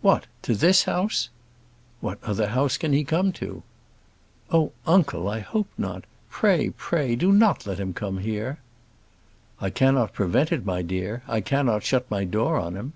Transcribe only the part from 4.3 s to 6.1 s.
"Oh, uncle! I hope not.